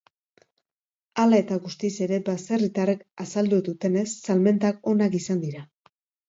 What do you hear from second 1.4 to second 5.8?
eta guztiz ere, baserritarrek azaldu dutenez, salmentak onak izan dira.